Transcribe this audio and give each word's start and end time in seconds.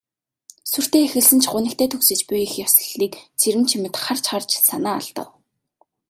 Сүртэй 0.71 1.03
эхэлсэн 1.05 1.39
ч 1.43 1.45
гунигтай 1.53 1.87
төгсөж 1.89 2.19
буй 2.27 2.39
их 2.45 2.53
ёслолыг 2.65 3.13
Цэрэнчимэд 3.39 3.95
харж 4.03 4.25
харж 4.31 4.49
санаа 4.67 4.95
алдав. 5.01 5.29